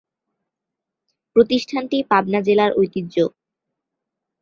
প্রতিষ্ঠানটি 1.35 1.97
পাবনা 2.09 2.39
জেলার 2.41 2.71
ঐতিহ্য। 2.73 3.15